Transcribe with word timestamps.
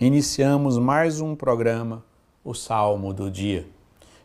iniciamos 0.00 0.78
mais 0.78 1.20
um 1.20 1.36
programa, 1.36 2.02
o 2.42 2.54
Salmo 2.54 3.12
do 3.12 3.30
Dia. 3.30 3.68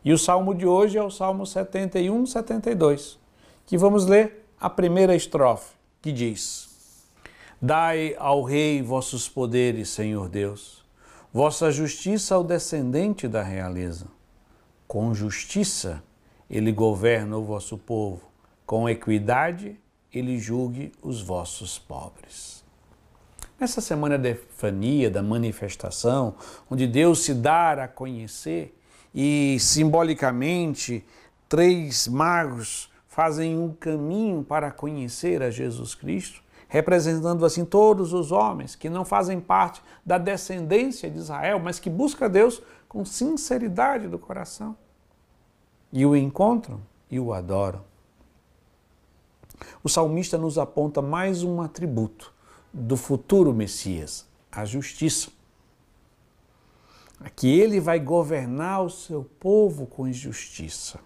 E 0.05 0.13
o 0.13 0.17
salmo 0.17 0.55
de 0.55 0.65
hoje 0.65 0.97
é 0.97 1.03
o 1.03 1.11
Salmo 1.11 1.45
71, 1.45 2.25
72, 2.25 3.19
que 3.65 3.77
vamos 3.77 4.05
ler 4.05 4.47
a 4.57 4.69
primeira 4.69 5.13
estrofe, 5.13 5.73
que 6.01 6.13
diz: 6.13 6.69
Dai 7.61 8.15
ao 8.17 8.41
Rei 8.41 8.81
vossos 8.81 9.27
poderes, 9.27 9.89
Senhor 9.89 10.29
Deus, 10.29 10.85
vossa 11.33 11.69
justiça 11.69 12.35
ao 12.35 12.43
descendente 12.43 13.27
da 13.27 13.43
realeza. 13.43 14.07
Com 14.87 15.13
justiça 15.13 16.01
ele 16.49 16.71
governa 16.71 17.37
o 17.37 17.43
vosso 17.43 17.77
povo, 17.77 18.21
com 18.65 18.87
equidade 18.87 19.77
ele 20.13 20.39
julgue 20.39 20.93
os 21.01 21.21
vossos 21.21 21.77
pobres. 21.77 22.64
Nessa 23.57 23.79
semana 23.79 24.17
da 24.17 24.29
Epifania, 24.29 25.09
da 25.09 25.23
manifestação, 25.23 26.35
onde 26.69 26.85
Deus 26.85 27.23
se 27.23 27.33
dá 27.33 27.71
a 27.71 27.87
conhecer 27.87 28.77
e 29.13 29.57
simbolicamente 29.61 31.05
três 31.47 32.05
magos 32.05 32.91
fazem 33.07 33.57
um 33.57 33.71
caminho 33.71 34.43
para 34.43 34.71
conhecer 34.71 35.41
a 35.41 35.49
Jesus 35.49 35.95
Cristo, 35.95 36.43
representando 36.67 37.45
assim 37.45 37.63
todos 37.63 38.11
os 38.11 38.29
homens 38.29 38.75
que 38.75 38.89
não 38.89 39.05
fazem 39.05 39.39
parte 39.39 39.81
da 40.05 40.17
descendência 40.17 41.09
de 41.09 41.17
Israel, 41.17 41.57
mas 41.57 41.79
que 41.79 41.89
buscam 41.89 42.29
Deus 42.29 42.61
com 42.89 43.05
sinceridade 43.05 44.09
do 44.09 44.19
coração. 44.19 44.75
E 45.93 46.05
o 46.05 46.13
encontram 46.13 46.81
e 47.09 47.21
o 47.21 47.31
adoram. 47.31 47.85
O 49.81 49.87
salmista 49.87 50.37
nos 50.37 50.57
aponta 50.57 51.01
mais 51.01 51.41
um 51.41 51.61
atributo 51.61 52.35
do 52.77 52.97
futuro 52.97 53.53
Messias, 53.53 54.27
a 54.51 54.65
justiça. 54.65 55.29
Que 57.35 57.47
ele 57.59 57.79
vai 57.79 57.99
governar 57.99 58.83
o 58.83 58.89
seu 58.89 59.23
povo 59.23 59.85
com 59.85 60.11
justiça. 60.11 60.99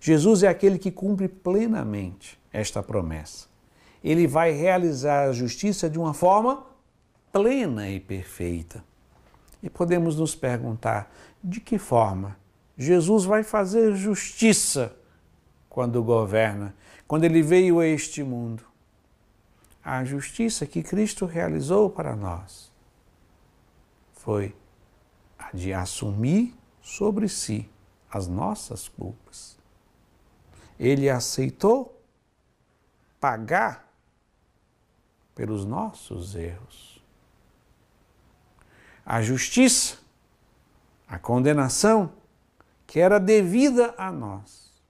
Jesus 0.00 0.42
é 0.42 0.48
aquele 0.48 0.78
que 0.78 0.90
cumpre 0.90 1.28
plenamente 1.28 2.40
esta 2.50 2.82
promessa. 2.82 3.46
Ele 4.02 4.26
vai 4.26 4.52
realizar 4.52 5.28
a 5.28 5.32
justiça 5.32 5.90
de 5.90 5.98
uma 5.98 6.14
forma 6.14 6.64
plena 7.30 7.90
e 7.90 8.00
perfeita. 8.00 8.82
E 9.62 9.68
podemos 9.68 10.16
nos 10.16 10.34
perguntar 10.34 11.12
de 11.44 11.60
que 11.60 11.78
forma 11.78 12.36
Jesus 12.78 13.24
vai 13.24 13.42
fazer 13.42 13.94
justiça 13.94 14.96
quando 15.68 16.02
governa, 16.02 16.74
quando 17.06 17.24
ele 17.24 17.42
veio 17.42 17.78
a 17.78 17.86
este 17.86 18.22
mundo 18.22 18.64
a 19.86 20.02
justiça 20.02 20.66
que 20.66 20.82
Cristo 20.82 21.26
realizou 21.26 21.88
para 21.88 22.16
nós 22.16 22.72
foi 24.14 24.52
a 25.38 25.52
de 25.54 25.72
assumir 25.72 26.58
sobre 26.82 27.28
si 27.28 27.70
as 28.10 28.26
nossas 28.26 28.88
culpas. 28.88 29.56
Ele 30.76 31.08
aceitou 31.08 32.02
pagar 33.20 33.88
pelos 35.36 35.64
nossos 35.64 36.34
erros. 36.34 37.00
A 39.04 39.22
justiça, 39.22 39.98
a 41.06 41.16
condenação 41.16 42.12
que 42.88 42.98
era 42.98 43.20
devida 43.20 43.94
a 43.96 44.10
nós. 44.10 44.82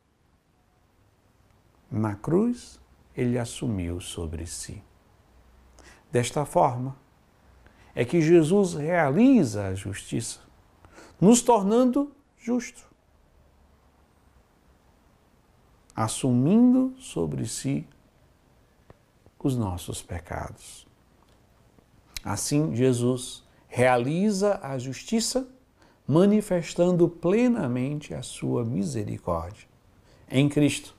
Na 1.90 2.14
cruz, 2.14 2.80
ele 3.16 3.38
assumiu 3.38 4.00
sobre 4.00 4.46
si. 4.46 4.82
Desta 6.12 6.44
forma, 6.44 6.96
é 7.94 8.04
que 8.04 8.20
Jesus 8.20 8.74
realiza 8.74 9.68
a 9.68 9.74
justiça, 9.74 10.40
nos 11.18 11.40
tornando 11.40 12.12
justos, 12.36 12.84
assumindo 15.94 16.94
sobre 16.98 17.46
si 17.46 17.88
os 19.38 19.56
nossos 19.56 20.02
pecados. 20.02 20.86
Assim, 22.22 22.74
Jesus 22.74 23.44
realiza 23.68 24.58
a 24.62 24.76
justiça, 24.76 25.48
manifestando 26.06 27.08
plenamente 27.08 28.12
a 28.12 28.22
sua 28.22 28.64
misericórdia 28.64 29.66
em 30.28 30.48
Cristo 30.48 30.96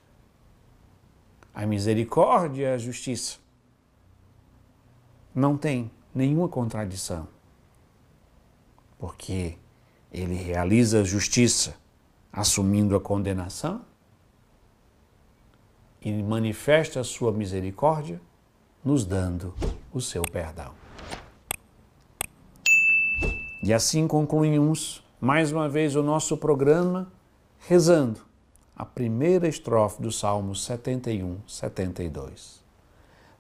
a 1.58 1.66
misericórdia 1.66 2.70
e 2.70 2.74
a 2.76 2.78
justiça. 2.78 3.40
Não 5.34 5.58
tem 5.58 5.90
nenhuma 6.14 6.48
contradição, 6.48 7.28
porque 9.00 9.58
ele 10.14 10.36
realiza 10.36 11.02
a 11.02 11.04
justiça 11.04 11.76
assumindo 12.32 12.96
a 12.96 13.02
condenação 13.02 13.82
e 16.00 16.14
manifesta 16.22 17.00
a 17.00 17.04
sua 17.04 17.32
misericórdia 17.32 18.22
nos 18.86 19.04
dando 19.04 19.56
o 19.92 20.00
seu 20.00 20.22
perdão. 20.22 20.76
E 23.64 23.74
assim 23.74 24.08
concluímos 24.08 25.04
mais 25.20 25.52
uma 25.52 25.68
vez 25.68 25.96
o 25.96 26.04
nosso 26.04 26.38
programa 26.38 27.12
rezando 27.68 28.27
a 28.78 28.86
primeira 28.86 29.48
estrofe 29.48 30.00
do 30.00 30.12
Salmo 30.12 30.54
71, 30.54 31.40
72. 31.48 32.64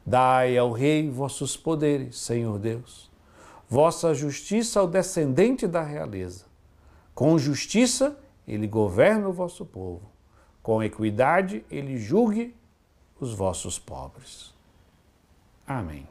Dai 0.03 0.57
ao 0.57 0.71
Rei 0.71 1.11
vossos 1.11 1.55
poderes, 1.55 2.17
Senhor 2.17 2.57
Deus, 2.57 3.11
vossa 3.69 4.15
justiça 4.15 4.79
ao 4.79 4.87
descendente 4.87 5.67
da 5.67 5.83
realeza. 5.83 6.45
Com 7.13 7.37
justiça 7.37 8.17
ele 8.47 8.65
governa 8.65 9.27
o 9.27 9.33
vosso 9.33 9.63
povo, 9.63 10.09
com 10.63 10.81
equidade 10.81 11.63
ele 11.69 11.97
julgue 11.97 12.55
os 13.19 13.31
vossos 13.31 13.77
pobres. 13.77 14.55
Amém. 15.67 16.07